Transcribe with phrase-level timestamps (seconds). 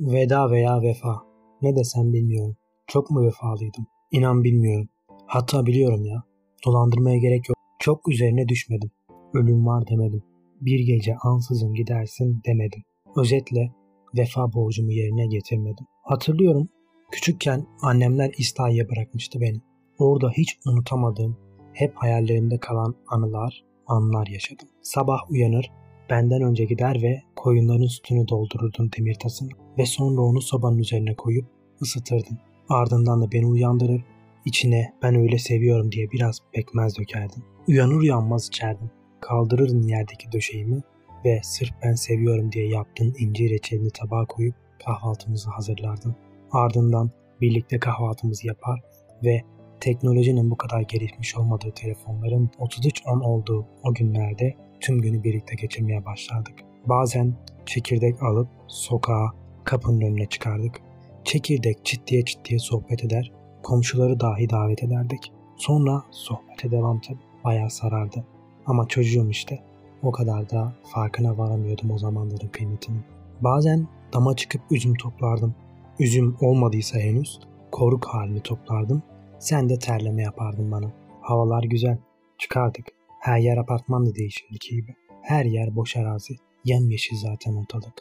[0.00, 1.22] Veda veya vefa.
[1.62, 2.56] Ne desem bilmiyorum.
[2.86, 3.86] Çok mu vefalıydım?
[4.10, 4.88] İnan bilmiyorum.
[5.26, 6.22] Hatta biliyorum ya.
[6.66, 7.56] Dolandırmaya gerek yok.
[7.78, 8.90] Çok üzerine düşmedim.
[9.34, 10.22] Ölüm var demedim.
[10.60, 12.82] Bir gece ansızın gidersin demedim.
[13.16, 13.72] Özetle
[14.16, 15.86] vefa borcumu yerine getirmedim.
[16.02, 16.68] Hatırlıyorum
[17.12, 19.60] küçükken annemler İslahiye bırakmıştı beni.
[19.98, 21.36] Orada hiç unutamadığım,
[21.72, 24.68] hep hayallerimde kalan anılar, anlar yaşadım.
[24.82, 25.70] Sabah uyanır,
[26.10, 29.48] benden önce gider ve koyunların sütünü doldururdum demir tasını
[29.78, 31.46] ve sonra onu sobanın üzerine koyup
[31.82, 32.38] ısıtırdım.
[32.68, 34.04] Ardından da beni uyandırır,
[34.44, 37.42] içine ben öyle seviyorum diye biraz pekmez dökerdim.
[37.68, 38.90] Uyanır uyanmaz içerdim.
[39.20, 40.82] Kaldırırdın yerdeki döşeğimi
[41.24, 46.16] ve sırf ben seviyorum diye yaptığın incir reçelini tabağa koyup kahvaltımızı hazırlardın.
[46.52, 48.80] Ardından birlikte kahvaltımızı yapar
[49.24, 49.42] ve
[49.80, 56.54] teknolojinin bu kadar gelişmiş olmadığı telefonların 3310 olduğu o günlerde tüm günü birlikte geçirmeye başlardık.
[56.86, 57.34] Bazen
[57.66, 59.32] çekirdek alıp sokağa,
[59.64, 60.80] kapının önüne çıkardık.
[61.24, 65.32] Çekirdek çittiye çittiye sohbet eder, komşuları dahi davet ederdik.
[65.56, 67.18] Sonra sohbete devam tabi.
[67.44, 68.24] Bayağı sarardı.
[68.66, 69.62] Ama çocuğum işte.
[70.02, 72.98] O kadar da farkına varamıyordum o zamanların kıymetini.
[73.40, 75.54] Bazen dama çıkıp üzüm toplardım.
[75.98, 77.40] Üzüm olmadıysa henüz
[77.72, 79.02] koruk halini toplardım.
[79.38, 80.92] Sen de terleme yapardın bana.
[81.20, 81.98] Havalar güzel.
[82.38, 82.93] Çıkardık.
[83.24, 84.94] Her yer apartmandı değişimdeki gibi.
[85.22, 86.34] Her yer boş arazi.
[86.64, 87.94] Yemyeşil zaten ortalık.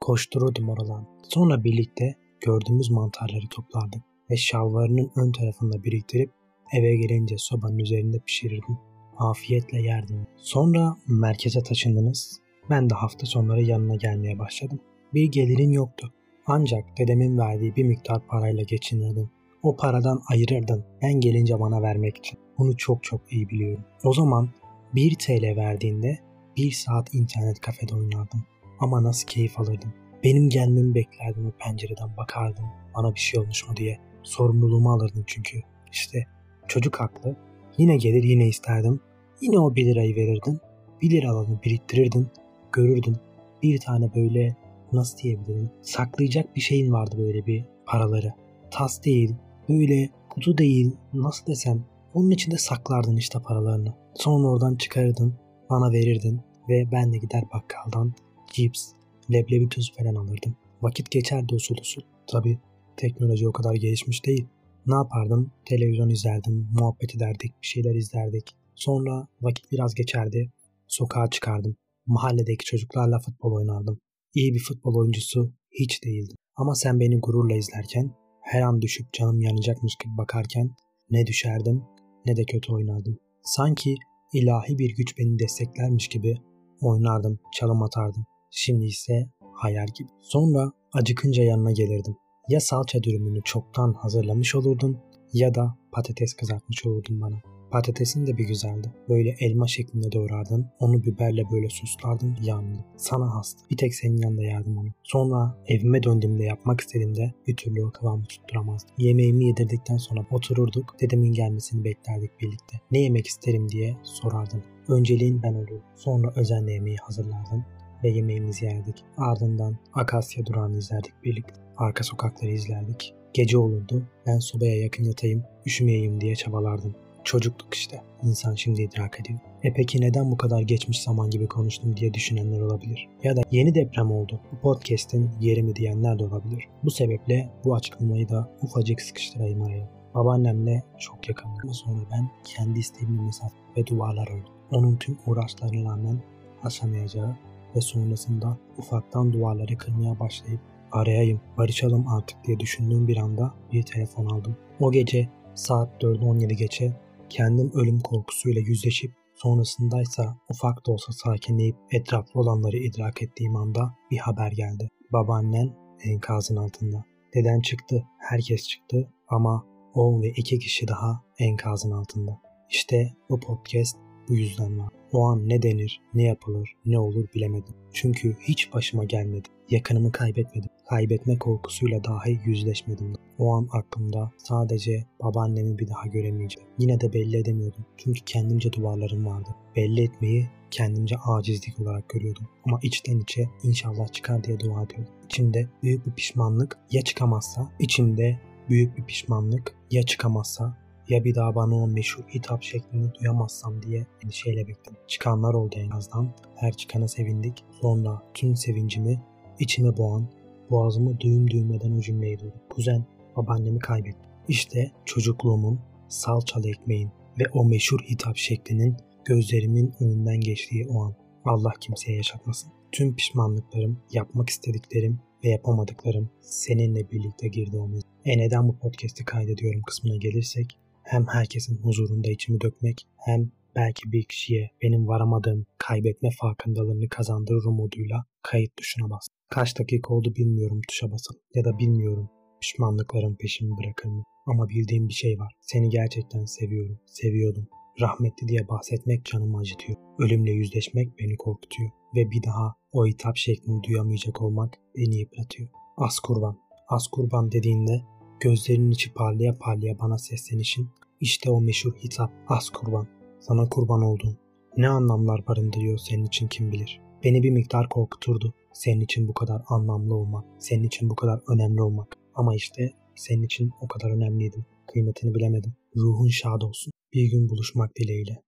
[0.00, 1.06] Koştururdum oradan.
[1.22, 6.30] Sonra birlikte gördüğümüz mantarları toplardık ve şalvarının ön tarafında biriktirip
[6.72, 8.78] eve gelince sobanın üzerinde pişirirdim.
[9.16, 10.26] Afiyetle yerdim.
[10.36, 12.40] Sonra merkeze taşındınız.
[12.70, 14.80] Ben de hafta sonları yanına gelmeye başladım.
[15.14, 16.12] Bir gelirin yoktu.
[16.46, 19.30] Ancak dedemin verdiği bir miktar parayla geçinirdim.
[19.62, 22.38] O paradan ayırırdın ben gelince bana vermek için.
[22.58, 23.84] Bunu çok çok iyi biliyorum.
[24.04, 24.48] O zaman
[24.94, 26.18] 1 TL verdiğinde
[26.56, 28.44] 1 saat internet kafede oynardım.
[28.80, 29.94] Ama nasıl keyif alırdım.
[30.24, 32.64] Benim gelmemi beklerdin o pencereden bakardın.
[32.96, 33.98] Bana bir şey olmuş mu diye.
[34.22, 35.60] Sorumluluğumu alırdım çünkü.
[35.92, 36.26] İşte
[36.68, 37.36] çocuk haklı.
[37.78, 39.00] Yine gelir yine isterdim.
[39.40, 40.60] Yine o 1 lirayı verirdin.
[41.02, 42.28] 1 liralarını biriktirirdin.
[42.72, 43.16] Görürdün.
[43.62, 44.56] Bir tane böyle
[44.92, 48.32] nasıl diyebilirim saklayacak bir şeyin vardı böyle bir paraları.
[48.70, 49.34] Tas değil,
[49.68, 51.84] böyle kutu değil, nasıl desem
[52.14, 53.94] onun içinde saklardın işte paralarını.
[54.18, 55.34] Sonra oradan çıkarırdın,
[55.70, 58.14] bana verirdin ve ben de gider bakkaldan
[58.52, 58.92] cips,
[59.32, 60.56] leblebi tuz falan alırdım.
[60.82, 62.02] Vakit geçerdi usul usul.
[62.26, 62.58] Tabi
[62.96, 64.46] teknoloji o kadar gelişmiş değil.
[64.86, 65.52] Ne yapardım?
[65.64, 68.56] Televizyon izlerdim, muhabbet ederdik, bir şeyler izlerdik.
[68.74, 70.52] Sonra vakit biraz geçerdi.
[70.86, 71.76] Sokağa çıkardım.
[72.06, 74.00] Mahalledeki çocuklarla futbol oynardım.
[74.34, 76.36] İyi bir futbol oyuncusu hiç değildim.
[76.56, 80.70] Ama sen beni gururla izlerken, her an düşüp canım yanacakmış gibi bakarken
[81.10, 81.82] ne düşerdim
[82.26, 83.18] ne de kötü oynardım.
[83.42, 83.94] Sanki
[84.32, 86.36] ilahi bir güç beni desteklermiş gibi
[86.80, 88.24] oynardım, çalım atardım.
[88.50, 90.08] Şimdi ise hayal gibi.
[90.20, 92.16] Sonra acıkınca yanına gelirdim.
[92.48, 94.98] Ya salça dürümünü çoktan hazırlamış olurdun
[95.32, 97.57] ya da patates kızartmış olurdun bana.
[97.70, 98.92] Patatesin de bir güzeldi.
[99.08, 100.66] Böyle elma şeklinde doğrardın.
[100.80, 102.36] Onu biberle böyle suslardın.
[102.42, 102.84] Yandı.
[102.96, 103.60] Sana hasta.
[103.70, 104.88] Bir tek senin yanında yardım onu.
[105.02, 108.94] Sonra evime döndüğümde yapmak istediğimde bir türlü o kıvamı tutturamazdım.
[108.98, 111.00] Yemeğimi yedirdikten sonra otururduk.
[111.00, 112.76] Dedemin gelmesini beklerdik birlikte.
[112.90, 114.62] Ne yemek isterim diye sorardın.
[114.88, 115.82] Önceliğin ben olurdum.
[115.96, 117.64] Sonra özenle yemeği hazırlardım
[118.04, 119.04] ve yemeğimizi yerdik.
[119.16, 121.54] Ardından Akasya durağını izlerdik birlikte.
[121.76, 123.14] Arka sokakları izlerdik.
[123.34, 124.02] Gece olurdu.
[124.26, 126.94] Ben sobaya yakın yatayım, üşümeyeyim diye çabalardım.
[127.24, 128.02] Çocukluk işte.
[128.22, 129.38] İnsan şimdi idrak ediyor.
[129.62, 133.08] E peki neden bu kadar geçmiş zaman gibi konuştum diye düşünenler olabilir.
[133.22, 134.40] Ya da yeni deprem oldu.
[134.52, 136.64] Bu podcast'in yeri mi diyenler de olabilir.
[136.84, 139.90] Bu sebeple bu açıklamayı da ufacık sıkıştırayım araya.
[140.14, 141.74] Babaannemle çok yakındım.
[141.74, 144.52] Sonra ben kendi isteğimle mesafe ve duvarlar ördüm.
[144.70, 146.22] Onun tüm uğraşlarına rağmen
[146.62, 147.36] aşamayacağı
[147.76, 150.60] ve sonrasında ufaktan duvarları kırmaya başlayıp
[150.92, 154.56] arayayım, barışalım artık diye düşündüğüm bir anda bir telefon aldım.
[154.80, 156.92] O gece saat 4'ü 17 geçe
[157.30, 164.18] kendim ölüm korkusuyla yüzleşip sonrasındaysa ufak da olsa sakinleyip etraflı olanları idrak ettiğim anda bir
[164.18, 164.88] haber geldi.
[165.12, 167.04] Babaannen enkazın altında.
[167.34, 172.40] Deden çıktı, herkes çıktı ama o ve iki kişi daha enkazın altında.
[172.70, 173.96] İşte bu podcast
[174.28, 174.92] bu yüzden var.
[175.12, 177.74] O an ne denir, ne yapılır, ne olur bilemedim.
[177.92, 179.48] Çünkü hiç başıma gelmedi.
[179.70, 180.70] Yakınımı kaybetmedim.
[180.90, 183.14] Kaybetme korkusuyla dahi yüzleşmedim.
[183.38, 186.68] O an aklımda sadece babaannemi bir daha göremeyeceğim.
[186.78, 187.86] Yine de belli edemiyordum.
[187.96, 189.48] Çünkü kendimce duvarlarım vardı.
[189.76, 192.48] Belli etmeyi kendimce acizlik olarak görüyordum.
[192.64, 195.14] Ama içten içe inşallah çıkar diye dua ediyordum.
[195.24, 200.76] İçimde büyük bir pişmanlık ya çıkamazsa, içimde büyük bir pişmanlık ya çıkamazsa
[201.08, 205.00] ya bir daha bana o meşhur hitap şeklini duyamazsam diye endişeyle bekledim.
[205.08, 206.34] Çıkanlar oldu en azından.
[206.54, 207.64] Her çıkana sevindik.
[207.80, 209.22] Sonra tüm sevincimi
[209.60, 210.28] içime boğan
[210.70, 212.60] Boğazımı düğüm düğmeden o cümleyi duydum.
[212.70, 213.06] Kuzen,
[213.36, 214.30] babaannemi kaybettim.
[214.48, 217.10] İşte çocukluğumun, salçalı ekmeğin
[217.40, 221.14] ve o meşhur hitap şeklinin gözlerimin önünden geçtiği o an.
[221.44, 222.72] Allah kimseye yaşatmasın.
[222.92, 228.08] Tüm pişmanlıklarım, yapmak istediklerim ve yapamadıklarım seninle birlikte girdi o mezun.
[228.24, 234.24] E neden bu podcast'i kaydediyorum kısmına gelirsek hem herkesin huzurunda içimi dökmek hem belki bir
[234.24, 239.28] kişiye benim varamadığım kaybetme farkındalığını kazandırır umuduyla kayıt tuşuna bas.
[239.50, 242.30] Kaç dakika oldu bilmiyorum tuşa basın ya da bilmiyorum
[242.60, 244.22] pişmanlıkların peşimi bırakır mı?
[244.46, 245.52] Ama bildiğim bir şey var.
[245.60, 246.98] Seni gerçekten seviyorum.
[247.06, 247.68] Seviyordum.
[248.00, 249.98] Rahmetli diye bahsetmek canımı acıtıyor.
[250.18, 251.90] Ölümle yüzleşmek beni korkutuyor.
[252.16, 255.68] Ve bir daha o hitap şeklini duyamayacak olmak beni yıpratıyor.
[255.96, 256.58] Az kurban.
[256.88, 258.02] Az kurban dediğinde
[258.40, 260.88] gözlerinin içi parlaya parlaya bana seslenişin
[261.20, 263.06] işte o meşhur hitap az kurban.
[263.40, 264.36] Sana kurban oldum.
[264.76, 267.00] Ne anlamlar barındırıyor senin için kim bilir.
[267.24, 268.54] Beni bir miktar korkuturdu.
[268.72, 272.16] Senin için bu kadar anlamlı olmak, senin için bu kadar önemli olmak.
[272.34, 274.64] Ama işte senin için o kadar önemliydim.
[274.92, 275.74] Kıymetini bilemedim.
[275.96, 276.92] Ruhun şad olsun.
[277.14, 278.42] Bir gün buluşmak dileğiyle.